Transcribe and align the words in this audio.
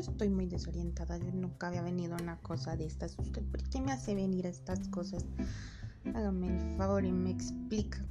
estoy 0.00 0.28
muy 0.28 0.46
desorientada. 0.46 1.18
Yo 1.18 1.32
nunca 1.32 1.68
había 1.68 1.82
venido 1.82 2.14
a 2.14 2.22
una 2.22 2.38
cosa 2.40 2.76
de 2.76 2.86
estas. 2.86 3.18
¿Usted 3.18 3.42
por 3.44 3.62
qué 3.68 3.80
me 3.80 3.92
hace 3.92 4.14
venir 4.14 4.46
a 4.46 4.50
estas 4.50 4.88
cosas? 4.88 5.24
Hágame 6.14 6.48
el 6.48 6.76
favor 6.76 7.04
y 7.04 7.12
me 7.12 7.30
explica. 7.30 8.04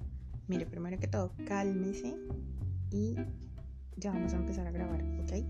Mire, 0.47 0.65
primero 0.65 0.97
que 0.99 1.07
todo, 1.07 1.33
cálmese 1.45 2.15
y 2.91 3.15
ya 3.97 4.11
vamos 4.11 4.33
a 4.33 4.37
empezar 4.37 4.65
a 4.67 4.71
grabar, 4.71 5.03
¿ok? 5.21 5.45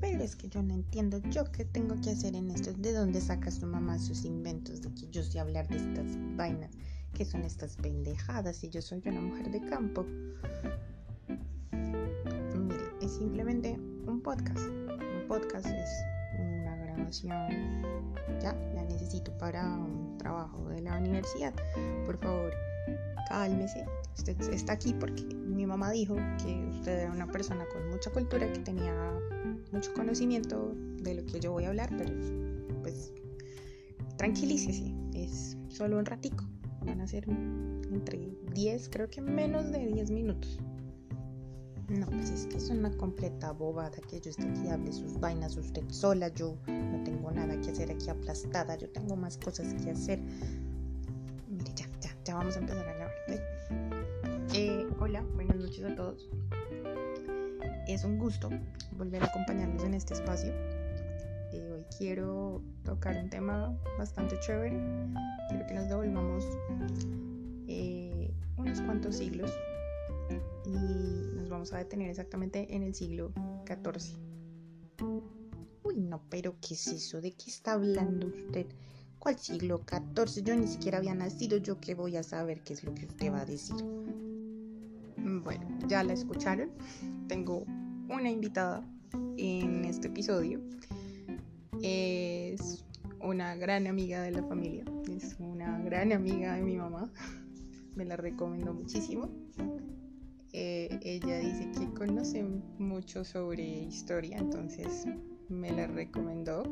Pero 0.00 0.22
es 0.22 0.36
que 0.36 0.48
yo 0.48 0.62
no 0.62 0.74
entiendo 0.74 1.18
yo 1.30 1.44
qué 1.50 1.64
tengo 1.64 2.00
que 2.00 2.10
hacer 2.10 2.36
en 2.36 2.50
esto. 2.50 2.72
¿De 2.72 2.92
dónde 2.92 3.20
saca 3.20 3.50
su 3.50 3.66
mamá 3.66 3.98
sus 3.98 4.24
inventos 4.24 4.80
de 4.80 4.94
que 4.94 5.08
yo 5.10 5.22
sé 5.22 5.40
hablar 5.40 5.66
de 5.68 5.76
estas 5.76 6.16
vainas? 6.36 6.70
¿Qué 7.14 7.24
son 7.24 7.42
estas 7.42 7.76
pendejadas? 7.76 8.56
Si 8.56 8.68
yo 8.68 8.80
soy 8.80 9.02
una 9.06 9.20
mujer 9.20 9.50
de 9.50 9.60
campo. 9.68 10.06
Mire, 11.72 12.84
es 13.02 13.12
simplemente 13.12 13.78
un 14.08 14.22
podcast. 14.22 14.58
Un 14.58 15.28
podcast 15.28 15.66
es 15.66 15.90
una 16.38 16.76
grabación. 16.76 17.82
Ya, 18.40 18.54
la 18.74 18.82
necesito 18.84 19.36
para 19.38 19.64
un 19.64 20.16
trabajo 20.18 20.68
de 20.68 20.80
la 20.80 20.98
universidad. 20.98 21.54
Por 22.06 22.18
favor, 22.18 22.52
cálmese. 23.28 23.84
Usted 24.16 24.40
está 24.52 24.72
aquí 24.72 24.94
porque 24.94 25.22
mi 25.34 25.66
mamá 25.66 25.90
dijo 25.90 26.16
que 26.42 26.68
usted 26.70 27.00
era 27.00 27.12
una 27.12 27.26
persona 27.26 27.66
con 27.72 27.88
mucha 27.90 28.10
cultura, 28.10 28.50
que 28.52 28.60
tenía 28.60 28.94
mucho 29.72 29.92
conocimiento 29.92 30.72
de 31.02 31.14
lo 31.14 31.26
que 31.26 31.40
yo 31.40 31.52
voy 31.52 31.64
a 31.64 31.68
hablar, 31.68 31.90
pero 31.96 32.12
pues 32.82 33.12
tranquilícese, 34.16 34.94
es 35.12 35.56
solo 35.68 35.98
un 35.98 36.06
ratico. 36.06 36.44
Van 36.86 37.00
a 37.02 37.06
ser 37.06 37.28
entre 37.28 38.38
10, 38.54 38.88
creo 38.88 39.10
que 39.10 39.20
menos 39.20 39.70
de 39.70 39.86
10 39.86 40.10
minutos. 40.10 40.58
No, 41.88 42.04
pues 42.06 42.28
es 42.28 42.46
que 42.46 42.58
es 42.58 42.68
una 42.68 42.94
completa 42.98 43.52
bobada 43.52 43.96
que 44.10 44.20
yo 44.20 44.30
esté 44.30 44.46
aquí 44.46 44.68
hable 44.68 44.92
sus 44.92 45.18
vainas 45.18 45.56
usted 45.56 45.84
sola. 45.88 46.28
Yo 46.28 46.58
no 46.66 47.02
tengo 47.02 47.30
nada 47.30 47.58
que 47.62 47.70
hacer 47.70 47.90
aquí 47.90 48.10
aplastada. 48.10 48.76
Yo 48.76 48.90
tengo 48.90 49.16
más 49.16 49.38
cosas 49.38 49.72
que 49.72 49.90
hacer. 49.90 50.20
Mire, 51.48 51.72
ya, 51.74 51.86
ya, 52.00 52.14
ya 52.24 52.34
vamos 52.34 52.56
a 52.56 52.58
empezar 52.58 52.86
a 52.86 52.92
grabar. 52.92 53.14
Eh, 54.52 54.86
hola, 55.00 55.24
buenas 55.34 55.56
noches 55.56 55.82
a 55.82 55.94
todos. 55.94 56.28
Es 57.86 58.04
un 58.04 58.18
gusto 58.18 58.50
volver 58.98 59.22
a 59.22 59.26
acompañarnos 59.26 59.82
en 59.82 59.94
este 59.94 60.12
espacio. 60.12 60.52
Eh, 61.52 61.72
hoy 61.72 61.86
quiero 61.96 62.60
tocar 62.84 63.16
un 63.16 63.30
tema 63.30 63.74
bastante 63.96 64.38
chévere. 64.40 64.78
Quiero 65.48 65.66
que 65.66 65.72
nos 65.72 65.88
devolvamos 65.88 66.44
eh, 67.66 68.30
unos 68.58 68.78
cuantos 68.82 69.16
siglos 69.16 69.50
y 70.68 71.36
nos 71.36 71.48
vamos 71.48 71.72
a 71.72 71.78
detener 71.78 72.10
exactamente 72.10 72.74
en 72.74 72.82
el 72.82 72.94
siglo 72.94 73.32
XIV. 73.66 74.18
Uy, 75.82 75.96
no, 75.96 76.22
pero 76.28 76.56
¿qué 76.60 76.74
es 76.74 76.86
eso? 76.88 77.20
¿De 77.20 77.32
qué 77.32 77.50
está 77.50 77.72
hablando 77.72 78.26
usted? 78.26 78.66
¿Cuál 79.18 79.38
siglo 79.38 79.82
XIV? 79.88 80.44
Yo 80.44 80.54
ni 80.56 80.66
siquiera 80.66 80.98
había 80.98 81.14
nacido, 81.14 81.56
yo 81.56 81.80
qué 81.80 81.94
voy 81.94 82.16
a 82.16 82.22
saber 82.22 82.62
qué 82.62 82.74
es 82.74 82.84
lo 82.84 82.94
que 82.94 83.06
usted 83.06 83.32
va 83.32 83.40
a 83.40 83.46
decir. 83.46 83.76
Bueno, 85.16 85.78
ya 85.88 86.04
la 86.04 86.12
escucharon. 86.12 86.70
Tengo 87.26 87.64
una 88.08 88.30
invitada 88.30 88.84
en 89.36 89.84
este 89.84 90.08
episodio. 90.08 90.60
Es 91.82 92.84
una 93.20 93.56
gran 93.56 93.86
amiga 93.86 94.22
de 94.22 94.30
la 94.32 94.42
familia. 94.42 94.84
Es 95.10 95.36
una 95.38 95.80
gran 95.80 96.12
amiga 96.12 96.54
de 96.54 96.62
mi 96.62 96.76
mamá. 96.76 97.10
Me 97.94 98.04
la 98.04 98.16
recomiendo 98.16 98.72
muchísimo. 98.74 99.28
Eh, 100.52 100.98
ella 101.02 101.38
dice 101.38 101.70
que 101.78 101.92
conoce 101.94 102.42
mucho 102.78 103.24
sobre 103.24 103.62
historia, 103.64 104.38
entonces 104.38 105.04
me 105.48 105.70
la 105.72 105.86
recomendó. 105.86 106.62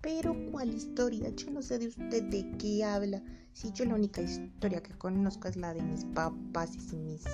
Pero 0.00 0.36
¿cuál 0.52 0.72
historia? 0.72 1.30
Yo 1.34 1.50
no 1.50 1.60
sé 1.62 1.78
de 1.78 1.88
usted 1.88 2.22
de 2.24 2.48
qué 2.58 2.84
habla. 2.84 3.22
Si 3.52 3.72
yo 3.72 3.84
la 3.84 3.96
única 3.96 4.22
historia 4.22 4.82
que 4.82 4.96
conozco 4.96 5.48
es 5.48 5.56
la 5.56 5.74
de 5.74 5.82
mis 5.82 6.04
papás 6.04 6.70
y 6.92 6.96
mis 6.96 7.24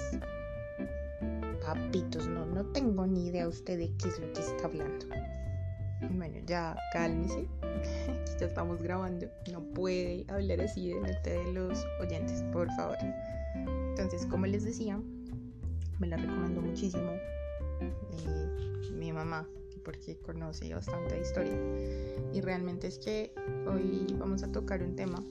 papitos. 1.64 2.26
No, 2.28 2.46
no 2.46 2.64
tengo 2.66 3.06
ni 3.06 3.26
idea 3.26 3.48
usted 3.48 3.78
de 3.78 3.92
qué 3.96 4.08
es 4.08 4.18
lo 4.18 4.32
que 4.32 4.40
está 4.40 4.64
hablando. 4.64 5.06
Bueno, 6.10 6.38
ya 6.46 6.76
cálmese. 6.92 7.46
ya 8.40 8.46
estamos 8.46 8.82
grabando. 8.82 9.26
No 9.52 9.62
puede 9.62 10.24
hablar 10.28 10.60
así 10.60 10.88
delante 10.88 11.30
de 11.30 11.52
los 11.52 11.84
oyentes, 12.00 12.42
por 12.52 12.70
favor. 12.76 12.96
Entonces, 13.96 14.26
como 14.26 14.46
les 14.46 14.64
decía, 14.64 15.00
me 16.00 16.08
la 16.08 16.16
recomiendo 16.16 16.60
muchísimo 16.60 17.12
eh, 18.10 18.90
mi 18.92 19.12
mamá, 19.12 19.48
porque 19.84 20.18
conoce 20.18 20.74
bastante 20.74 21.20
historia. 21.20 21.56
Y 22.32 22.40
realmente 22.40 22.88
es 22.88 22.98
que 22.98 23.32
hoy 23.68 24.04
vamos 24.18 24.42
a 24.42 24.50
tocar 24.50 24.82
un 24.82 24.96
tema. 24.96 25.22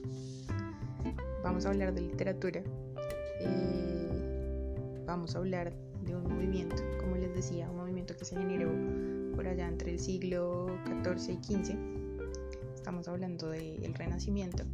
Vamos 1.42 1.66
a 1.66 1.68
hablar 1.68 1.92
de 1.92 2.00
literatura. 2.00 2.62
Eh, 3.40 5.04
vamos 5.04 5.34
a 5.34 5.40
hablar 5.40 5.74
de 6.06 6.16
un 6.16 6.22
movimiento, 6.22 6.76
como 7.00 7.16
les 7.16 7.34
decía, 7.34 7.68
un 7.68 7.76
movimiento 7.76 8.16
que 8.16 8.24
se 8.24 8.34
generó 8.34 8.70
por 9.36 9.46
allá 9.46 9.68
entre 9.68 9.90
el 9.90 10.00
siglo 10.00 10.68
XIV 11.04 11.34
y 11.34 11.42
XV. 11.42 11.76
Estamos 12.74 13.08
hablando 13.08 13.50
del 13.50 13.92
Renacimiento. 13.92 14.64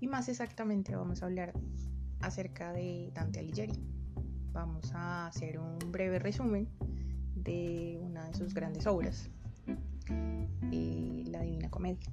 Y 0.00 0.06
más 0.06 0.30
exactamente 0.30 0.96
vamos 0.96 1.22
a 1.22 1.26
hablar 1.26 1.52
acerca 2.24 2.72
de 2.72 3.10
Dante 3.14 3.38
Alighieri. 3.38 3.78
Vamos 4.52 4.92
a 4.94 5.26
hacer 5.26 5.58
un 5.58 5.78
breve 5.90 6.18
resumen 6.18 6.68
de 7.34 7.98
una 8.00 8.28
de 8.28 8.34
sus 8.34 8.54
grandes 8.54 8.86
obras, 8.86 9.28
eh, 10.72 11.24
La 11.26 11.42
Divina 11.42 11.70
Comedia. 11.70 12.08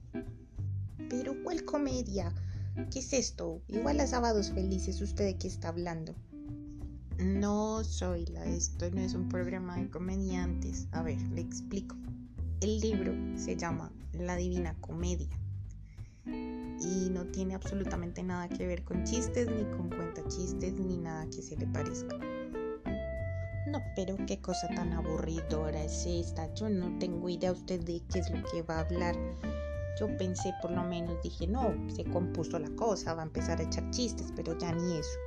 Pero 1.10 1.36
¿cuál 1.44 1.64
comedia? 1.66 2.34
¿Qué 2.92 3.00
es 3.00 3.14
esto? 3.14 3.62
Igual 3.68 4.00
a 4.00 4.08
Sábados 4.08 4.52
Felices, 4.52 5.02
¿usted 5.02 5.26
de 5.26 5.38
qué 5.38 5.48
está 5.48 5.70
hablando? 5.70 6.16
No 7.18 7.84
soy 7.84 8.26
la, 8.26 8.46
esto 8.46 8.90
no 8.92 9.02
es 9.02 9.14
un 9.14 9.30
programa 9.30 9.78
de 9.78 9.90
comediantes. 9.90 10.88
A 10.92 11.04
ver, 11.04 11.22
le 11.34 11.42
explico. 11.42 11.96
El 12.62 12.80
libro 12.80 13.14
se 13.38 13.56
llama 13.56 13.92
La 14.14 14.36
Divina 14.36 14.76
Comedia 14.82 15.30
y 16.80 17.10
no 17.10 17.26
tiene 17.28 17.56
absolutamente 17.56 18.24
nada 18.24 18.50
que 18.50 18.66
ver 18.66 18.84
con 18.84 19.04
chistes, 19.04 19.48
ni 19.48 19.64
con 19.78 19.90
cuenta 19.90 20.28
chistes, 20.28 20.74
ni 20.74 20.98
nada 20.98 21.26
que 21.28 21.42
se 21.42 21.56
le 21.56 21.68
parezca. 21.68 22.18
No, 23.68 23.80
pero 23.96 24.18
qué 24.28 24.42
cosa 24.42 24.68
tan 24.70 24.92
aburridora 24.94 25.84
es 25.84 26.06
esta. 26.06 26.52
Yo 26.56 26.70
no 26.70 26.98
tengo 27.00 27.30
idea 27.30 27.52
usted 27.52 27.80
de 27.82 28.02
qué 28.12 28.20
es 28.20 28.30
lo 28.32 28.44
que 28.52 28.64
va 28.64 28.78
a 28.78 28.80
hablar. 28.82 29.16
Yo 30.00 30.08
pensé 30.18 30.52
por 30.62 30.72
lo 30.72 30.84
menos, 30.84 31.22
dije, 31.22 31.48
no, 31.48 31.74
se 31.90 32.04
compuso 32.06 32.58
la 32.58 32.70
cosa, 32.72 33.14
va 33.14 33.22
a 33.22 33.26
empezar 33.26 33.60
a 33.60 33.64
echar 33.64 33.90
chistes, 33.92 34.34
pero 34.36 34.58
ya 34.58 34.74
ni 34.74 34.98
eso. 34.98 35.20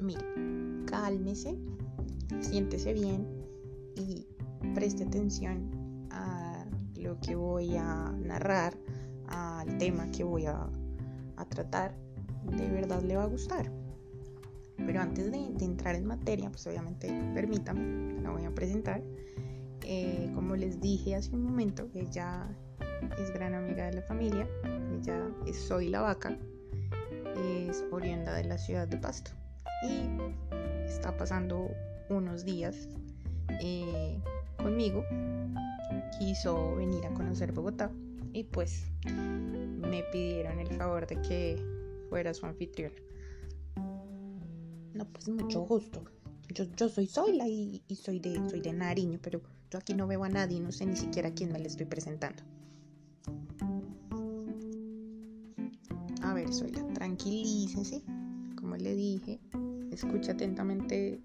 Mire, 0.00 0.24
cálmese, 0.86 1.58
siéntese 2.40 2.94
bien 2.94 3.26
y 3.96 4.26
preste 4.74 5.04
atención 5.04 6.08
a 6.10 6.64
lo 6.96 7.20
que 7.20 7.34
voy 7.34 7.76
a 7.76 8.12
narrar 8.12 8.76
al 9.30 9.78
tema 9.78 10.10
que 10.10 10.24
voy 10.24 10.46
a, 10.46 10.68
tratar, 11.48 11.94
de 12.44 12.68
verdad 12.68 13.02
le 13.02 13.16
va 13.16 13.22
a 13.22 13.26
gustar. 13.26 13.70
Pero 14.76 15.00
antes 15.00 15.30
de, 15.30 15.38
entrar 15.64 15.94
en 15.94 16.06
materia, 16.06 16.50
pues 16.50 16.66
obviamente 16.66 17.08
permítame, 17.34 18.20
la 18.22 18.30
voy 18.30 18.44
a 18.44 18.54
presentar. 18.54 19.02
Eh, 19.82 20.30
como 20.34 20.56
les 20.56 20.80
dije 20.80 21.16
hace 21.16 21.34
un 21.34 21.44
momento, 21.44 21.88
ella 21.94 22.46
es 23.18 23.32
gran 23.32 23.54
amiga 23.54 23.86
de 23.86 23.94
la 23.94 24.02
familia, 24.02 24.46
ella 24.92 25.28
es 25.46 25.56
Soy 25.56 25.88
la 25.88 26.02
Vaca, 26.02 26.36
es 27.68 27.84
oriunda 27.90 28.34
de 28.34 28.44
la 28.44 28.58
ciudad 28.58 28.86
de 28.86 28.98
Pasto 28.98 29.30
y 29.82 30.08
está 30.84 31.16
pasando 31.16 31.70
unos 32.10 32.44
días 32.44 32.88
eh, 33.62 34.20
conmigo. 34.58 35.04
Quiso 36.18 36.76
venir 36.76 37.06
a 37.06 37.14
conocer 37.14 37.52
Bogotá 37.52 37.90
y 38.32 38.44
pues 38.44 38.84
me 39.06 40.02
pidieron 40.12 40.58
el 40.60 40.68
favor 40.68 41.06
de 41.06 41.20
que 41.22 41.62
fuera 42.08 42.34
su 42.34 42.46
anfitrión. 42.46 42.92
No, 44.94 45.06
pues 45.06 45.28
mucho 45.28 45.60
gusto. 45.62 46.04
Yo, 46.52 46.64
yo 46.76 46.88
soy 46.88 47.06
Zoila 47.06 47.46
y, 47.48 47.82
soy, 47.94 48.18
de, 48.18 48.34
soy 48.50 48.60
de 48.60 48.72
Nariño, 48.72 49.18
pero 49.22 49.40
yo 49.70 49.78
aquí 49.78 49.94
no 49.94 50.06
veo 50.06 50.24
a 50.24 50.28
nadie, 50.28 50.60
no 50.60 50.72
sé 50.72 50.84
ni 50.84 50.96
siquiera 50.96 51.28
a 51.28 51.34
quién 51.34 51.52
me 51.52 51.60
le 51.60 51.68
estoy 51.68 51.86
presentando. 51.86 52.42
A 56.22 56.34
ver, 56.34 56.52
Zoila, 56.52 56.86
tranquilícese. 56.92 58.02
Como 58.56 58.76
le 58.76 58.94
dije, 58.94 59.40
escucha 59.92 60.32
atentamente 60.32 61.20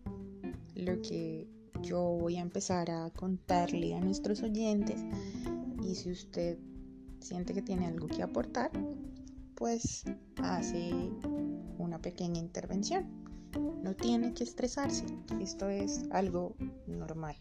lo 0.75 1.01
que 1.01 1.47
yo 1.81 2.01
voy 2.01 2.37
a 2.37 2.41
empezar 2.41 2.89
a 2.91 3.09
contarle 3.09 3.95
a 3.95 3.99
nuestros 3.99 4.41
oyentes. 4.41 5.01
Y 5.83 5.95
si 5.95 6.11
usted 6.11 6.57
siente 7.25 7.53
que 7.53 7.61
tiene 7.61 7.87
algo 7.87 8.07
que 8.07 8.21
aportar, 8.21 8.71
pues 9.55 10.03
hace 10.37 10.91
una 11.79 11.99
pequeña 11.99 12.39
intervención. 12.39 13.25
no 13.83 13.95
tiene 13.95 14.33
que 14.33 14.43
estresarse. 14.43 15.05
Esto 15.39 15.69
es 15.69 16.03
algo 16.11 16.55
normal. 16.87 17.35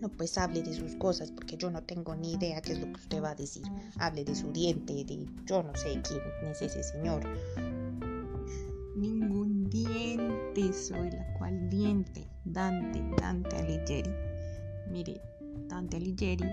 No, 0.00 0.08
pues 0.10 0.38
hable 0.38 0.62
de 0.62 0.72
sus 0.72 0.94
cosas, 0.94 1.32
porque 1.32 1.56
yo 1.56 1.70
no 1.70 1.82
tengo 1.82 2.14
ni 2.14 2.34
idea 2.34 2.62
qué 2.62 2.72
es 2.72 2.80
lo 2.80 2.86
que 2.86 3.00
usted 3.00 3.22
va 3.22 3.30
a 3.30 3.34
decir. 3.34 3.64
Hable 3.98 4.24
de 4.24 4.34
su 4.34 4.52
diente, 4.52 4.92
de 5.04 5.26
yo 5.44 5.62
no 5.62 5.74
sé 5.74 6.00
quién 6.02 6.20
es 6.50 6.62
ese 6.62 6.82
señor. 6.82 7.24
Ningún 8.96 9.68
diente 9.68 10.72
soy 10.72 11.10
la 11.10 11.34
cual 11.34 11.68
diente. 11.68 12.26
Dante, 12.44 13.02
Dante 13.20 13.56
Alighieri. 13.56 14.10
Mire, 14.90 15.20
Dante 15.68 15.96
Alighieri 15.96 16.46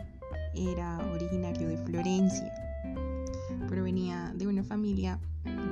era 0.55 0.97
originario 1.13 1.67
de 1.67 1.77
Florencia. 1.77 2.53
Provenía 3.67 4.33
de 4.35 4.47
una 4.47 4.63
familia 4.63 5.19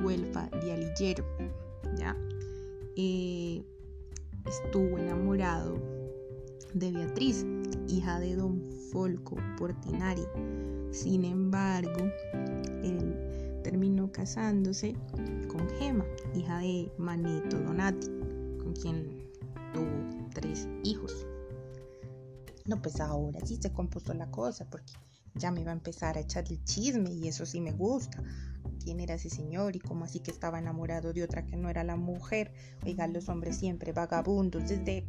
huelfa 0.02 0.48
de 0.62 0.72
Alighiero. 0.72 1.24
¿ya? 1.96 2.16
Eh, 2.96 3.62
estuvo 4.46 4.98
enamorado 4.98 5.78
de 6.74 6.92
Beatriz, 6.92 7.46
hija 7.88 8.18
de 8.20 8.36
don 8.36 8.60
Folco 8.92 9.36
Portinari. 9.58 10.24
Sin 10.90 11.24
embargo, 11.24 12.10
él 12.82 13.60
terminó 13.62 14.10
casándose 14.12 14.94
con 15.48 15.68
Gema, 15.78 16.04
hija 16.34 16.58
de 16.58 16.92
Manito 16.98 17.58
Donati, 17.60 18.08
con 18.62 18.74
quien 18.74 19.08
tuvo 19.72 20.28
tres 20.34 20.68
hijos. 20.84 21.26
No, 22.66 22.80
pues 22.80 23.00
ahora 23.00 23.40
sí 23.44 23.58
se 23.60 23.72
compuso 23.72 24.14
la 24.14 24.30
cosa, 24.30 24.64
porque 24.70 24.94
ya 25.34 25.50
me 25.50 25.60
iba 25.60 25.70
a 25.70 25.74
empezar 25.74 26.16
a 26.16 26.20
echar 26.20 26.44
el 26.50 26.64
chisme 26.64 27.12
y 27.12 27.28
eso 27.28 27.44
sí 27.44 27.60
me 27.60 27.72
gusta. 27.72 28.22
¿Quién 28.82 29.00
era 29.00 29.14
ese 29.14 29.28
señor 29.28 29.76
y 29.76 29.80
cómo 29.80 30.04
así 30.04 30.20
que 30.20 30.30
estaba 30.30 30.58
enamorado 30.58 31.12
de 31.12 31.22
otra 31.22 31.44
que 31.44 31.56
no 31.56 31.68
era 31.68 31.84
la 31.84 31.96
mujer? 31.96 32.52
Oigan, 32.84 33.12
los 33.12 33.28
hombres 33.28 33.56
siempre 33.56 33.92
vagabundos 33.92 34.68
desde 34.68 35.06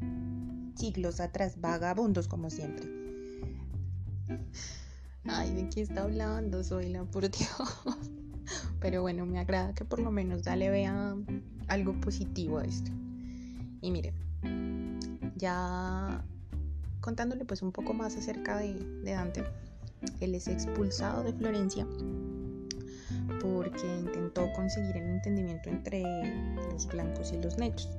siglos 0.75 1.21
atrás, 1.21 1.59
vagabundos 1.61 2.27
como 2.27 2.49
siempre. 2.49 2.89
Ay, 5.25 5.53
¿de 5.53 5.69
qué 5.69 5.81
está 5.81 6.03
hablando? 6.03 6.63
Soy 6.63 6.89
la 6.89 7.05
por 7.05 7.23
Dios. 7.31 8.11
Pero 8.81 9.01
bueno, 9.01 9.25
me 9.25 9.39
agrada 9.39 9.73
que 9.73 9.85
por 9.85 9.99
lo 9.99 10.11
menos 10.11 10.43
dale 10.43 10.69
vea 10.69 11.15
algo 11.67 11.99
positivo 12.01 12.59
a 12.59 12.65
esto. 12.65 12.91
Y 13.81 13.91
mire, 13.91 14.13
ya 15.35 16.23
contándole 17.05 17.45
pues 17.45 17.61
un 17.61 17.71
poco 17.71 17.93
más 17.93 18.17
acerca 18.17 18.57
de, 18.57 18.73
Dante, 19.03 19.43
él 20.21 20.33
es 20.33 20.47
expulsado 20.47 21.23
de 21.23 21.33
Florencia 21.33 21.85
porque 23.39 23.85
intentó 23.99 24.51
conseguir 24.53 24.97
el 24.97 25.11
entendimiento 25.11 25.69
entre 25.69 26.01
los 26.71 26.87
blancos 26.87 27.31
y 27.31 27.37
los 27.43 27.59
negros. 27.59 27.91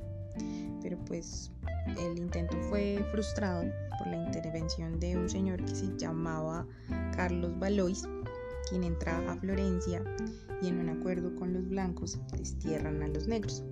Pero 0.82 0.98
pues 1.04 1.52
el 1.96 2.18
intento 2.18 2.56
fue 2.68 2.98
frustrado 3.12 3.62
por 3.96 4.08
la 4.08 4.16
intervención 4.16 4.98
de 4.98 5.16
un 5.16 5.30
señor 5.30 5.64
que 5.64 5.76
se 5.76 5.96
llamaba 5.96 6.66
Carlos 7.14 7.56
Valois, 7.60 8.02
quien 8.68 8.82
entra 8.82 9.18
a 9.30 9.36
Florencia 9.36 10.02
y 10.60 10.66
en 10.66 10.80
un 10.80 10.88
acuerdo 10.88 11.32
con 11.36 11.52
los 11.52 11.68
blancos 11.68 12.18
destierran 12.36 13.00
a 13.04 13.06
los 13.06 13.28
negros. 13.28 13.62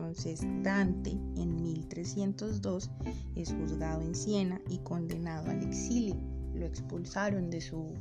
Entonces 0.00 0.40
Dante 0.62 1.10
en 1.10 1.62
1302 1.62 2.90
es 3.36 3.52
juzgado 3.52 4.00
en 4.00 4.14
Siena 4.14 4.58
y 4.70 4.78
condenado 4.78 5.50
al 5.50 5.62
exilio. 5.62 6.16
Lo 6.54 6.64
expulsaron 6.64 7.50
de 7.50 7.60
su, 7.60 7.92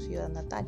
ciudad 0.00 0.28
natal. 0.30 0.66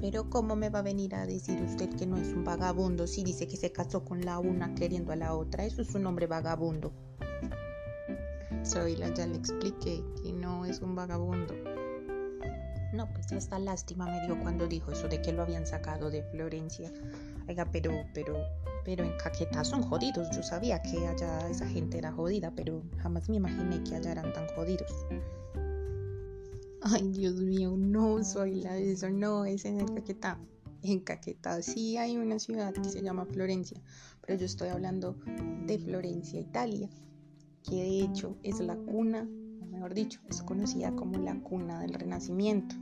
Pero 0.00 0.30
¿cómo 0.30 0.54
me 0.54 0.70
va 0.70 0.78
a 0.78 0.82
venir 0.82 1.12
a 1.16 1.26
decir 1.26 1.60
usted 1.60 1.90
que 1.96 2.06
no 2.06 2.16
es 2.16 2.28
un 2.28 2.44
vagabundo 2.44 3.08
si 3.08 3.24
dice 3.24 3.48
que 3.48 3.56
se 3.56 3.72
casó 3.72 4.04
con 4.04 4.24
la 4.24 4.38
una 4.38 4.74
queriendo 4.76 5.10
a 5.10 5.16
la 5.16 5.34
otra? 5.34 5.64
Eso 5.64 5.82
es 5.82 5.92
un 5.96 6.06
hombre 6.06 6.28
vagabundo. 6.28 6.92
Zoila 8.64 9.12
ya 9.12 9.26
le 9.26 9.38
expliqué 9.38 10.04
que 10.22 10.32
no 10.32 10.66
es 10.66 10.80
un 10.80 10.94
vagabundo. 10.94 11.52
No, 12.92 13.12
pues 13.12 13.32
esta 13.32 13.58
lástima 13.58 14.06
me 14.06 14.24
dio 14.24 14.38
cuando 14.40 14.68
dijo 14.68 14.92
eso 14.92 15.08
de 15.08 15.20
que 15.20 15.32
lo 15.32 15.42
habían 15.42 15.66
sacado 15.66 16.10
de 16.10 16.22
Florencia. 16.22 16.92
Oiga, 17.48 17.68
pero, 17.70 17.92
pero, 18.14 18.36
pero 18.84 19.04
en 19.04 19.16
Caquetá 19.18 19.64
son 19.64 19.82
jodidos. 19.82 20.28
Yo 20.34 20.42
sabía 20.42 20.80
que 20.82 21.06
allá 21.06 21.48
esa 21.48 21.68
gente 21.68 21.98
era 21.98 22.12
jodida, 22.12 22.52
pero 22.54 22.82
jamás 22.98 23.28
me 23.28 23.36
imaginé 23.36 23.82
que 23.84 23.96
allá 23.96 24.12
eran 24.12 24.32
tan 24.32 24.46
jodidos. 24.54 24.90
Ay, 26.84 27.08
Dios 27.12 27.36
mío, 27.36 27.74
no 27.76 28.24
soy 28.24 28.56
la 28.56 28.74
de 28.74 28.92
eso, 28.92 29.08
no, 29.08 29.44
es 29.44 29.64
en 29.64 29.80
el 29.80 29.94
Caquetá. 29.94 30.38
En 30.82 30.98
Caquetá 30.98 31.62
sí 31.62 31.96
hay 31.96 32.16
una 32.16 32.40
ciudad 32.40 32.72
que 32.72 32.88
se 32.88 33.02
llama 33.02 33.24
Florencia, 33.24 33.80
pero 34.20 34.36
yo 34.36 34.46
estoy 34.46 34.68
hablando 34.68 35.14
de 35.64 35.78
Florencia, 35.78 36.40
Italia, 36.40 36.90
que 37.62 37.76
de 37.76 38.00
hecho 38.00 38.36
es 38.42 38.58
la 38.58 38.74
cuna, 38.74 39.28
o 39.60 39.66
mejor 39.66 39.94
dicho, 39.94 40.20
es 40.28 40.42
conocida 40.42 40.90
como 40.96 41.18
la 41.18 41.38
cuna 41.40 41.80
del 41.80 41.94
Renacimiento. 41.94 42.74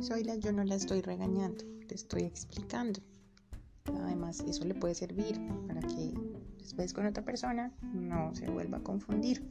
Soy 0.00 0.24
la, 0.24 0.34
yo 0.34 0.52
no 0.52 0.64
la 0.64 0.74
estoy 0.74 1.02
regañando, 1.02 1.64
te 1.86 1.94
estoy 1.94 2.22
explicando. 2.22 3.00
Además, 3.86 4.40
eso 4.46 4.64
le 4.64 4.74
puede 4.74 4.94
servir 4.94 5.40
para 5.66 5.80
que 5.80 6.14
después 6.58 6.92
con 6.92 7.06
otra 7.06 7.24
persona 7.24 7.72
no 7.92 8.34
se 8.34 8.50
vuelva 8.50 8.78
a 8.78 8.82
confundir. 8.82 9.44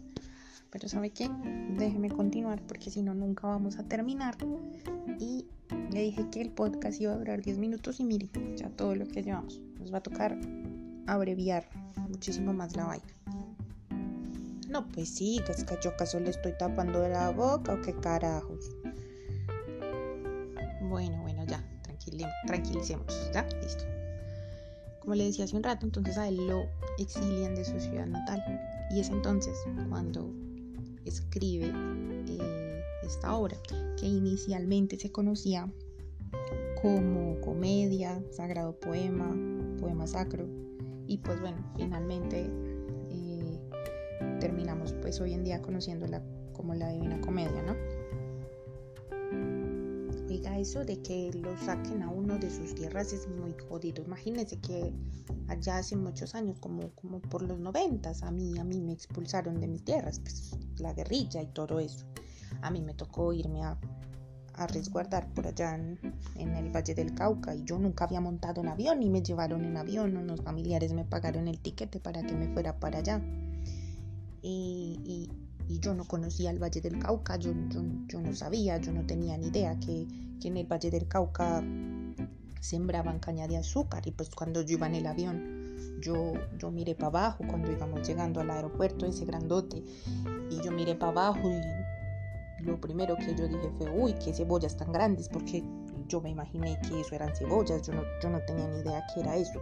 Pero 0.71 0.89
¿sabe 0.89 1.11
qué? 1.11 1.29
Déjeme 1.77 2.09
continuar 2.09 2.61
porque 2.65 2.89
si 2.89 3.03
no 3.03 3.13
nunca 3.13 3.47
vamos 3.47 3.77
a 3.77 3.83
terminar. 3.83 4.35
Y 5.19 5.45
le 5.91 6.01
dije 6.01 6.29
que 6.31 6.41
el 6.41 6.49
podcast 6.49 6.99
iba 6.99 7.13
a 7.13 7.17
durar 7.17 7.43
10 7.43 7.59
minutos 7.59 7.99
y 7.99 8.03
mire, 8.03 8.29
ya 8.55 8.69
todo 8.69 8.95
lo 8.95 9.07
que 9.07 9.21
llevamos. 9.21 9.61
Nos 9.79 9.93
va 9.93 9.99
a 9.99 10.03
tocar 10.03 10.35
abreviar 11.05 11.69
muchísimo 12.09 12.53
más 12.53 12.75
la 12.75 12.85
vaina. 12.85 13.05
No, 14.67 14.87
pues 14.87 15.09
sí, 15.09 15.39
es 15.47 15.63
que 15.63 15.75
yo 15.83 15.91
acaso 15.91 16.19
le 16.19 16.31
estoy 16.31 16.53
tapando 16.57 17.07
la 17.07 17.29
boca 17.29 17.75
o 17.75 17.81
qué 17.81 17.93
carajos. 17.93 18.72
Tranquilicemos, 22.53 23.31
¿ya? 23.33 23.47
Listo. 23.61 23.83
Como 24.99 25.15
le 25.15 25.25
decía 25.25 25.45
hace 25.45 25.55
un 25.55 25.63
rato, 25.63 25.85
entonces 25.85 26.17
a 26.17 26.27
él 26.27 26.47
lo 26.47 26.67
exilian 26.99 27.55
de 27.55 27.65
su 27.65 27.79
ciudad 27.79 28.05
natal. 28.05 28.41
Y 28.91 28.99
es 28.99 29.09
entonces 29.09 29.57
cuando 29.89 30.31
escribe 31.03 31.71
eh, 32.27 32.83
esta 33.03 33.35
obra, 33.35 33.57
que 33.99 34.05
inicialmente 34.05 34.99
se 34.99 35.11
conocía 35.11 35.67
como 36.81 37.41
comedia, 37.41 38.21
sagrado 38.31 38.79
poema, 38.79 39.35
poema 39.79 40.05
sacro, 40.05 40.47
y 41.07 41.17
pues 41.17 41.41
bueno, 41.41 41.57
finalmente 41.75 42.49
eh, 43.09 43.59
terminamos 44.39 44.93
pues 45.01 45.19
hoy 45.19 45.33
en 45.33 45.43
día 45.43 45.61
conociéndola 45.61 46.23
como 46.53 46.75
la 46.75 46.89
Divina 46.89 47.19
Comedia, 47.19 47.63
¿no? 47.63 47.75
Oiga, 50.43 50.59
eso 50.59 50.83
de 50.83 51.01
que 51.01 51.31
lo 51.35 51.57
saquen 51.57 52.03
a 52.03 52.09
uno 52.09 52.37
de 52.37 52.49
sus 52.49 52.75
tierras 52.75 53.13
es 53.13 53.29
muy 53.29 53.55
jodido. 53.69 54.03
Imagínense 54.03 54.59
que 54.59 54.91
allá 55.47 55.77
hace 55.77 55.95
muchos 55.95 56.35
años, 56.35 56.59
como, 56.59 56.89
como 56.95 57.21
por 57.21 57.43
los 57.43 57.57
noventas, 57.59 58.23
a 58.23 58.31
mí, 58.31 58.59
a 58.59 58.65
mí 58.65 58.81
me 58.81 58.91
expulsaron 58.91 59.61
de 59.61 59.67
mis 59.67 59.85
tierras, 59.85 60.19
pues 60.19 60.57
la 60.79 60.93
guerrilla 60.93 61.41
y 61.41 61.47
todo 61.47 61.79
eso. 61.79 62.05
A 62.61 62.71
mí 62.71 62.81
me 62.81 62.93
tocó 62.93 63.31
irme 63.31 63.63
a, 63.63 63.79
resguardar 64.67 65.33
por 65.33 65.47
allá 65.47 65.75
en, 65.75 65.97
el 66.35 66.69
Valle 66.75 66.93
del 66.93 67.15
Cauca 67.15 67.55
y 67.55 67.63
yo 67.63 67.79
nunca 67.79 68.03
había 68.03 68.19
montado 68.19 68.59
en 68.59 68.67
avión 68.67 69.01
y 69.01 69.09
me 69.09 69.23
llevaron 69.23 69.63
en 69.63 69.77
avión, 69.77 70.17
unos 70.17 70.41
familiares 70.41 70.91
me 70.91 71.05
pagaron 71.05 71.47
el 71.47 71.59
tiquete 71.59 72.01
para 72.01 72.21
que 72.21 72.35
me 72.35 72.49
fuera 72.49 72.77
para 72.81 72.99
allá. 72.99 73.21
Y, 74.41 75.29
yo 75.69 75.93
no 75.93 76.05
conocía 76.05 76.51
el 76.51 76.61
Valle 76.61 76.81
del 76.81 76.99
Cauca, 76.99 77.37
yo, 77.37 77.51
yo, 78.07 78.21
no 78.21 78.33
sabía, 78.33 78.77
yo 78.77 78.91
no 78.91 79.05
tenía 79.05 79.37
ni 79.37 79.47
idea 79.47 79.79
que, 79.79 80.07
que 80.39 80.47
en 80.47 80.57
el 80.57 80.65
Valle 80.65 80.91
del 80.91 81.07
Cauca 81.07 81.63
sembraban 82.59 83.19
caña 83.19 83.47
de 83.47 83.57
azúcar 83.57 84.07
y 84.07 84.11
pues 84.11 84.29
cuando 84.29 84.61
yo 84.61 84.77
iba 84.77 84.87
en 84.87 84.95
el 84.95 85.05
avión 85.05 85.99
yo, 85.99 86.33
yo 86.57 86.71
miré 86.71 86.95
para 86.95 87.07
abajo 87.07 87.43
cuando 87.45 87.69
íbamos 87.69 88.07
llegando 88.07 88.39
al 88.39 88.49
aeropuerto 88.49 89.05
ese 89.05 89.25
grandote 89.25 89.83
y 90.49 90.61
yo 90.63 90.71
miré 90.71 90.95
para 90.95 91.11
abajo 91.11 91.51
y 91.51 92.63
lo 92.63 92.79
primero 92.79 93.17
que 93.17 93.35
yo 93.35 93.49
dije 93.49 93.69
fue 93.77 93.89
uy 93.89 94.13
qué 94.13 94.33
cebollas 94.33 94.77
tan 94.77 94.93
grandes 94.93 95.27
porque 95.27 95.61
yo 96.07 96.21
me 96.21 96.29
imaginé 96.29 96.79
que 96.87 97.01
eso 97.01 97.15
eran 97.15 97.35
cebollas 97.35 97.85
yo 97.85 97.93
no, 97.93 98.03
yo 98.21 98.29
no 98.29 98.39
tenía 98.41 98.67
ni 98.69 98.79
idea 98.79 99.03
que 99.13 99.19
era 99.19 99.35
eso 99.35 99.61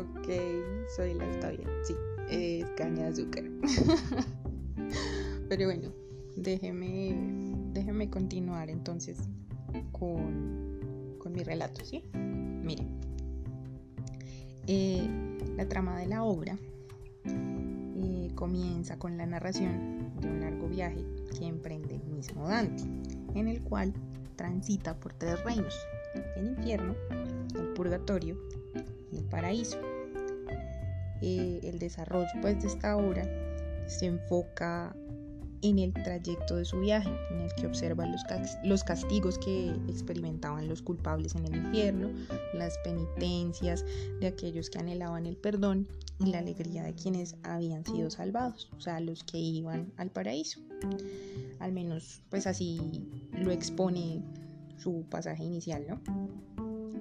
ok 0.00 0.28
soy 0.96 1.14
la 1.14 1.30
está 1.30 1.50
bien 1.50 1.68
sí 1.84 1.94
es 2.28 2.64
caña 2.76 3.04
de 3.04 3.08
azúcar 3.08 3.44
pero 5.48 5.66
bueno 5.66 5.92
déjeme 6.36 7.16
déjeme 7.72 8.10
continuar 8.10 8.70
entonces 8.70 9.18
con, 9.92 11.16
con 11.18 11.32
mi 11.32 11.42
relato, 11.42 11.84
¿sí? 11.84 12.04
Miren, 12.14 12.88
eh, 14.66 15.08
la 15.56 15.68
trama 15.68 15.98
de 15.98 16.06
la 16.06 16.24
obra 16.24 16.56
eh, 17.24 18.30
comienza 18.34 18.98
con 18.98 19.16
la 19.16 19.26
narración 19.26 20.12
de 20.20 20.28
un 20.28 20.40
largo 20.40 20.68
viaje 20.68 21.04
que 21.38 21.46
emprende 21.46 21.96
el 21.96 22.04
mismo 22.04 22.48
Dante, 22.48 22.84
en 23.34 23.48
el 23.48 23.62
cual 23.62 23.92
transita 24.36 24.98
por 24.98 25.12
tres 25.12 25.42
reinos, 25.44 25.74
el 26.36 26.48
infierno, 26.48 26.94
el 27.54 27.68
purgatorio 27.74 28.36
el 29.12 29.24
paraíso. 29.24 29.78
Eh, 31.22 31.60
el 31.64 31.78
desarrollo 31.78 32.28
pues, 32.40 32.62
de 32.62 32.68
esta 32.68 32.96
obra 32.96 33.28
se 33.86 34.06
enfoca 34.06 34.94
en 35.62 35.78
el 35.78 35.92
trayecto 35.92 36.56
de 36.56 36.64
su 36.64 36.80
viaje, 36.80 37.10
en 37.30 37.40
el 37.40 37.52
que 37.54 37.66
observa 37.66 38.06
los, 38.06 38.22
los 38.64 38.84
castigos 38.84 39.38
que 39.38 39.70
experimentaban 39.88 40.68
los 40.68 40.80
culpables 40.80 41.34
en 41.34 41.44
el 41.46 41.56
infierno, 41.56 42.08
las 42.54 42.78
penitencias 42.78 43.84
de 44.20 44.26
aquellos 44.26 44.70
que 44.70 44.78
anhelaban 44.78 45.26
el 45.26 45.36
perdón 45.36 45.86
y 46.18 46.26
la 46.26 46.38
alegría 46.38 46.82
de 46.82 46.94
quienes 46.94 47.36
habían 47.42 47.84
sido 47.84 48.10
salvados, 48.10 48.70
o 48.76 48.80
sea, 48.80 49.00
los 49.00 49.22
que 49.24 49.38
iban 49.38 49.92
al 49.96 50.10
paraíso. 50.10 50.60
Al 51.58 51.72
menos, 51.72 52.22
pues 52.30 52.46
así 52.46 52.80
lo 53.32 53.50
expone 53.50 54.22
su 54.78 55.04
pasaje 55.10 55.44
inicial, 55.44 55.84
¿no? 55.86 56.00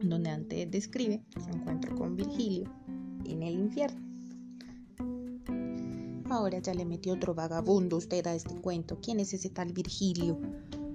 Donde 0.02 0.30
antes 0.30 0.70
describe 0.72 1.24
su 1.34 1.50
encuentro 1.50 1.96
con 1.96 2.16
Virgilio 2.16 2.72
en 3.26 3.44
el 3.44 3.56
infierno. 3.56 4.00
Ahora 6.30 6.60
ya 6.60 6.74
le 6.74 6.86
metió 6.86 7.14
otro 7.14 7.34
vagabundo 7.34 7.98
usted 7.98 8.26
a 8.28 8.36
este 8.36 8.56
cuento. 8.56 9.00
¿Quién 9.02 9.20
es 9.20 9.34
ese 9.34 9.50
tal 9.50 9.74
Virgilio? 9.74 10.40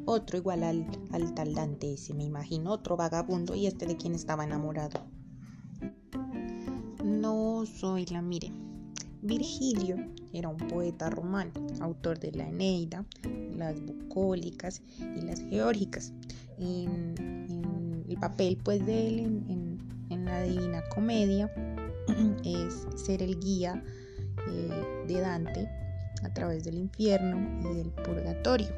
Otro 0.07 0.39
igual 0.39 0.63
al, 0.63 0.87
al 1.11 1.35
tal 1.35 1.55
Dante 1.55 1.95
ese, 1.95 2.15
me 2.15 2.25
imagino. 2.25 2.73
Otro 2.73 2.97
vagabundo. 2.97 3.55
¿Y 3.55 3.67
este 3.67 3.87
de 3.87 3.97
quién 3.97 4.15
estaba 4.15 4.45
enamorado? 4.45 5.01
No 7.03 7.65
soy 7.67 8.07
la 8.07 8.23
mire. 8.23 8.53
Virgilio 9.23 9.97
era 10.35 10.51
un 10.51 10.59
poeta 10.59 11.09
romano, 11.09 11.53
autor 11.81 12.19
de 12.19 12.33
la 12.33 12.47
Eneida, 12.47 13.07
las 13.57 13.81
bucólicas 13.81 14.83
y 14.99 15.23
las 15.23 15.41
geórgicas. 15.41 16.13
En, 16.59 17.64
el 18.09 18.17
papel 18.19 18.59
pues 18.63 18.85
de 18.85 19.09
él 19.09 19.19
en, 19.21 19.79
en 20.11 20.25
la 20.25 20.43
Divina 20.43 20.83
Comedia 20.95 21.51
es 22.45 22.87
ser 22.97 23.23
el 23.23 23.39
guía 23.41 23.83
eh, 24.49 25.05
de 25.07 25.21
Dante 25.21 25.69
a 26.23 26.33
través 26.33 26.65
del 26.65 26.79
infierno 26.79 27.71
y 27.71 27.77
del 27.77 27.91
purgatorio. 27.91 28.69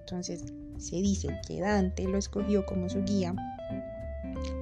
Entonces 0.00 0.44
se 0.78 0.96
dice 0.96 1.28
que 1.46 1.60
Dante 1.60 2.04
lo 2.04 2.18
escogió 2.18 2.64
como 2.66 2.88
su 2.88 3.02
guía 3.04 3.34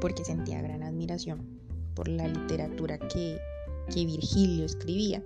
porque 0.00 0.24
sentía 0.24 0.62
gran 0.62 0.82
admiración 0.82 1.44
por 1.94 2.08
la 2.08 2.28
literatura 2.28 2.98
que, 2.98 3.38
Virgilio 3.94 4.64
escribía 4.64 5.22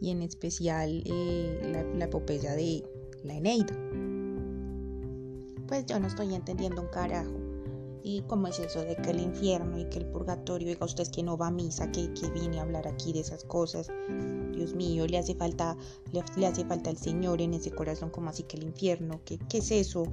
y 0.00 0.10
en 0.10 0.22
especial 0.22 1.04
eh, 1.06 1.70
la, 1.72 1.84
la 1.84 2.04
epopeya 2.06 2.52
de 2.56 2.82
la 3.22 3.34
Eneida. 3.34 3.76
Pues 5.68 5.86
yo 5.86 6.00
no 6.00 6.08
estoy 6.08 6.34
entendiendo 6.34 6.82
un 6.82 6.88
carajo 6.88 7.41
¿Y 8.04 8.22
cómo 8.22 8.48
es 8.48 8.58
eso 8.58 8.82
de 8.82 8.96
que 8.96 9.10
el 9.10 9.20
infierno 9.20 9.78
y 9.78 9.84
que 9.84 9.98
el 9.98 10.06
purgatorio, 10.06 10.68
diga 10.68 10.84
usted 10.84 11.06
que 11.08 11.22
no 11.22 11.36
va 11.36 11.48
a 11.48 11.50
misa, 11.52 11.90
que, 11.92 12.12
que 12.14 12.30
viene 12.30 12.58
a 12.58 12.62
hablar 12.62 12.88
aquí 12.88 13.12
de 13.12 13.20
esas 13.20 13.44
cosas? 13.44 13.88
Dios 14.52 14.74
mío, 14.74 15.06
le 15.06 15.18
hace 15.18 15.34
falta, 15.34 15.76
le, 16.12 16.46
hace 16.46 16.64
falta 16.64 16.90
el 16.90 16.98
Señor 16.98 17.40
en 17.40 17.54
ese 17.54 17.70
corazón, 17.70 18.10
como 18.10 18.30
así 18.30 18.42
que 18.42 18.56
el 18.56 18.64
infierno, 18.64 19.20
¿qué, 19.24 19.38
¿qué 19.48 19.58
es 19.58 19.70
eso? 19.70 20.04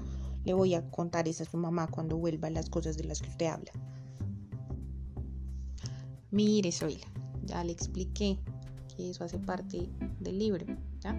Le 0.46 0.54
voy 0.54 0.76
a 0.76 0.90
contar 0.92 1.28
eso 1.28 1.44
a 1.44 1.48
su 1.48 1.58
mamá 1.58 1.88
cuando 1.88 2.16
vuelva 2.18 2.50
las 2.50 2.70
cosas 2.70 2.96
de 2.96 3.06
las 3.06 3.22
que 3.22 3.30
usted 3.30 3.48
habla. 3.48 3.72
Mire, 6.32 6.72
Zoila, 6.72 7.08
ya 7.46 7.64
le 7.64 7.72
expliqué 7.72 8.38
que 8.96 9.10
eso 9.10 9.24
hace 9.24 9.40
parte 9.40 9.90
del 10.20 10.38
libro, 10.38 10.66
¿ya? 11.00 11.14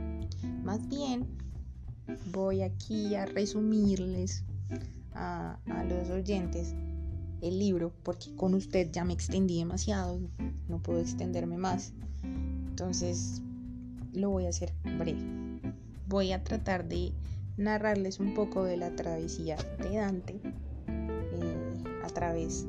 Más 0.62 0.86
bien, 0.88 1.26
voy 2.32 2.62
aquí 2.62 3.16
a 3.16 3.26
resumirles 3.26 4.44
a, 5.14 5.58
los 5.88 6.10
oyentes 6.10 6.74
el 7.40 7.58
libro 7.58 7.92
porque 8.02 8.34
con 8.36 8.54
usted 8.54 8.90
ya 8.92 9.04
me 9.04 9.12
extendí 9.12 9.58
demasiado, 9.58 10.20
no 10.68 10.78
puedo 10.82 11.00
extenderme 11.00 11.56
más. 11.56 11.92
Entonces 12.22 13.42
lo 14.12 14.30
voy 14.30 14.46
a 14.46 14.50
hacer 14.50 14.72
breve. 14.98 15.20
Voy 16.06 16.32
a 16.32 16.42
tratar 16.42 16.86
de 16.88 17.12
narrarles 17.56 18.20
un 18.20 18.34
poco 18.34 18.64
de 18.64 18.76
la 18.76 18.94
travesía 18.94 19.56
de 19.78 19.96
Dante 19.96 20.40
eh, 20.88 21.84
a 22.04 22.08
través 22.08 22.66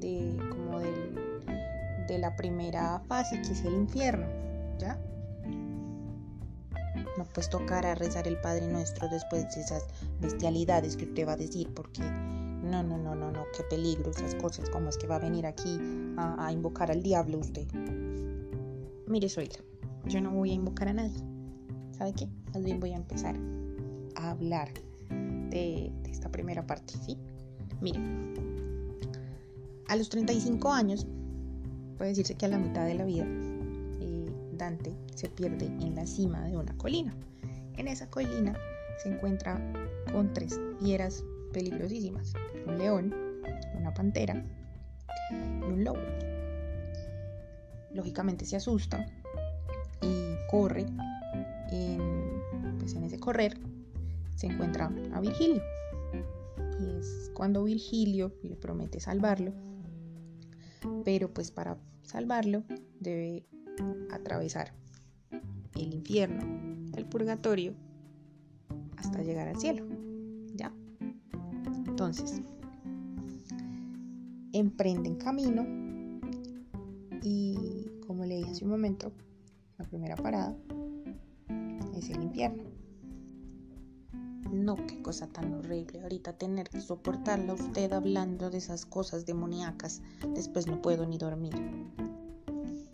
de 0.00 0.36
como 0.50 0.78
de 0.78 2.18
la 2.18 2.34
primera 2.36 3.00
fase 3.08 3.42
que 3.42 3.52
es 3.52 3.64
el 3.64 3.74
infierno, 3.74 4.26
¿ya? 4.78 4.98
no 7.18 7.24
pues 7.34 7.50
tocará 7.50 7.94
rezar 7.96 8.28
el 8.28 8.40
Padre 8.40 8.68
Nuestro 8.68 9.08
después 9.08 9.52
de 9.54 9.60
esas 9.60 9.84
bestialidades 10.20 10.96
que 10.96 11.04
usted 11.04 11.26
va 11.26 11.32
a 11.32 11.36
decir, 11.36 11.68
porque 11.74 12.02
no, 12.02 12.82
no, 12.82 12.98
no, 12.98 13.14
no, 13.14 13.30
no, 13.30 13.44
qué 13.56 13.62
peligro 13.64 14.10
esas 14.10 14.34
cosas, 14.34 14.68
como 14.70 14.88
es 14.88 14.96
que 14.96 15.06
va 15.06 15.16
a 15.16 15.20
venir 15.20 15.46
aquí 15.46 15.78
a, 16.16 16.50
invocar 16.52 16.90
al 16.90 17.02
diablo 17.02 17.38
usted. 17.38 17.66
Mire, 19.06 19.28
Zoila, 19.28 19.58
yo 20.06 20.20
no 20.20 20.30
voy 20.30 20.50
a 20.50 20.54
invocar 20.54 20.88
a 20.88 20.92
nadie. 20.92 21.22
¿Sabe 21.92 22.12
qué? 22.12 22.28
Más 22.52 22.62
bien 22.62 22.80
voy 22.80 22.92
a 22.92 22.96
empezar 22.96 23.36
a 24.16 24.30
hablar 24.30 24.68
de, 25.50 25.92
esta 26.10 26.30
primera 26.30 26.66
parte, 26.66 26.94
¿sí? 27.04 27.16
Mire, 27.80 28.00
a 29.88 29.96
los 29.96 30.08
35 30.08 30.72
años, 30.72 31.06
puede 31.96 32.10
decirse 32.10 32.34
que 32.34 32.46
a 32.46 32.48
la 32.48 32.58
mitad 32.58 32.84
de 32.84 32.94
la 32.94 33.04
vida, 33.04 33.26
Dante 34.58 34.92
se 35.14 35.28
pierde 35.28 35.66
en 35.66 35.94
la 35.94 36.04
cima 36.04 36.44
de 36.44 36.56
una 36.56 36.76
colina. 36.76 37.14
En 37.76 37.86
esa 37.86 38.10
colina 38.10 38.58
se 39.02 39.08
encuentra 39.08 39.60
con 40.12 40.32
tres 40.32 40.60
fieras 40.80 41.24
peligrosísimas, 41.52 42.32
un 42.66 42.78
león, 42.78 43.14
una 43.74 43.94
pantera 43.94 44.44
y 45.30 45.34
un 45.72 45.84
lobo. 45.84 46.00
Lógicamente 47.92 48.44
se 48.44 48.56
asusta 48.56 49.06
y 50.02 50.34
corre. 50.50 50.86
En, 51.70 52.78
pues 52.78 52.94
en 52.94 53.04
ese 53.04 53.18
correr 53.18 53.58
se 54.36 54.46
encuentra 54.46 54.90
a 55.12 55.20
Virgilio. 55.20 55.62
Y 56.80 56.98
es 56.98 57.30
cuando 57.34 57.64
Virgilio 57.64 58.32
le 58.42 58.56
promete 58.56 59.00
salvarlo. 59.00 59.52
Pero 61.04 61.32
pues 61.32 61.50
para 61.50 61.76
salvarlo 62.02 62.62
debe 63.00 63.44
atravesar 64.10 64.72
el 65.74 65.94
infierno, 65.94 66.42
el 66.96 67.04
purgatorio, 67.06 67.74
hasta 68.98 69.22
llegar 69.22 69.48
al 69.48 69.58
cielo. 69.58 69.86
¿Ya? 70.54 70.72
Entonces, 71.86 72.42
emprenden 74.52 75.16
camino 75.16 75.66
y, 77.22 77.90
como 78.06 78.24
le 78.24 78.36
dije 78.36 78.50
hace 78.50 78.64
un 78.64 78.70
momento, 78.70 79.12
la 79.78 79.84
primera 79.84 80.16
parada 80.16 80.56
es 81.94 82.10
el 82.10 82.22
infierno. 82.22 82.64
No, 84.52 84.76
qué 84.86 85.02
cosa 85.02 85.26
tan 85.26 85.52
horrible. 85.54 86.00
Ahorita 86.02 86.32
tener 86.32 86.68
que 86.68 86.80
soportarla 86.80 87.54
usted 87.54 87.92
hablando 87.92 88.50
de 88.50 88.58
esas 88.58 88.86
cosas 88.86 89.26
demoníacas. 89.26 90.00
Después 90.34 90.66
no 90.66 90.80
puedo 90.80 91.06
ni 91.06 91.18
dormir. 91.18 91.54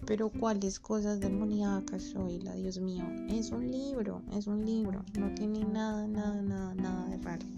Pero 0.07 0.29
cuáles 0.29 0.79
cosas 0.81 1.21
demoníacas 1.21 2.03
soy, 2.03 2.41
la 2.41 2.55
Dios 2.55 2.79
mío. 2.79 3.05
Es 3.29 3.51
un 3.51 3.71
libro, 3.71 4.23
es 4.33 4.47
un 4.47 4.65
libro. 4.65 5.03
No 5.19 5.33
tiene 5.35 5.65
nada, 5.65 6.07
nada, 6.07 6.43
nada, 6.43 6.75
nada 6.75 7.07
de 7.09 7.17
raro. 7.19 7.55